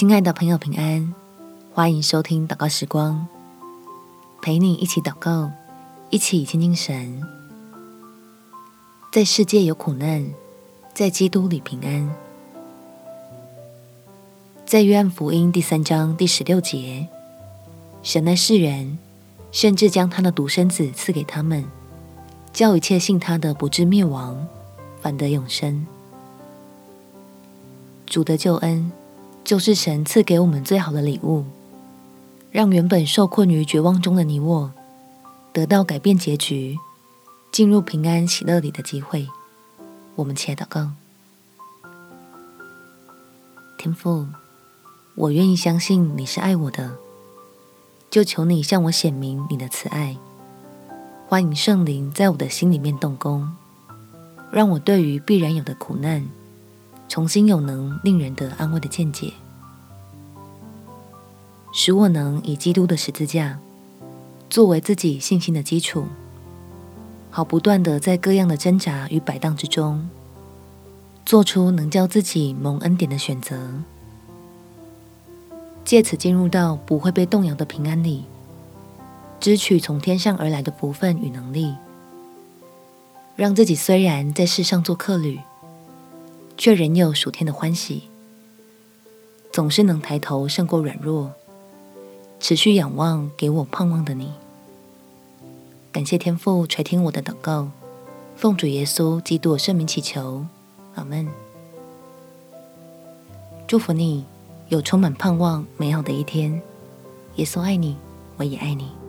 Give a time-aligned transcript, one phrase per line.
[0.00, 1.14] 亲爱的朋友，平安，
[1.74, 3.28] 欢迎收听祷告时光，
[4.40, 5.50] 陪你一起祷告，
[6.08, 7.22] 一起亲近神。
[9.12, 10.26] 在世界有苦难，
[10.94, 12.10] 在基督里平安。
[14.64, 17.06] 在约翰福音第三章第十六节，
[18.02, 18.96] 神爱世人，
[19.52, 21.62] 甚至将他的独生子赐给他们，
[22.54, 24.48] 叫一切信他的不至灭亡，
[25.02, 25.86] 反得永生。
[28.06, 28.90] 主的救恩。
[29.44, 31.44] 就是神赐给我们最好的礼物，
[32.50, 34.72] 让原本受困于绝望中的你我，
[35.52, 36.78] 得到改变结局、
[37.50, 39.28] 进入平安喜乐里的机会。
[40.16, 40.90] 我们起来祷告，
[43.78, 44.26] 天父，
[45.14, 46.96] 我愿意相信你是爱我的，
[48.10, 50.16] 就求你向我显明你的慈爱。
[51.26, 53.48] 欢迎圣灵在我的心里面动工，
[54.52, 56.28] 让我对于必然有的苦难，
[57.10, 59.32] 重新有能令人得安慰的见解，
[61.72, 63.58] 使我能以基督的十字架
[64.48, 66.04] 作为自己信心的基础，
[67.28, 70.08] 好不断地在各样的挣扎与摆荡之中，
[71.26, 73.58] 做出能叫自己蒙恩典的选择，
[75.84, 78.22] 借此进入到不会被动摇的平安里，
[79.40, 81.74] 支取从天上而来的福分与能力，
[83.34, 85.40] 让自己虽然在世上做客旅。
[86.60, 88.02] 却仍有属天的欢喜，
[89.50, 91.32] 总是能抬头胜过软弱，
[92.38, 94.30] 持续仰望给我盼望的你。
[95.90, 97.70] 感谢天父垂听我的祷告，
[98.36, 100.44] 奉主耶稣基督圣名祈求，
[100.96, 101.26] 阿门。
[103.66, 104.26] 祝福你
[104.68, 106.60] 有充满盼望美好的一天。
[107.36, 107.96] 耶稣爱你，
[108.36, 108.99] 我也爱你。